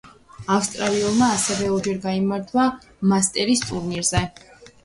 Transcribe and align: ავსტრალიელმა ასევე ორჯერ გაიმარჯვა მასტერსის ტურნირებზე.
ავსტრალიელმა 0.53 1.27
ასევე 1.33 1.69
ორჯერ 1.75 1.99
გაიმარჯვა 2.07 2.65
მასტერსის 3.13 3.65
ტურნირებზე. 3.69 4.27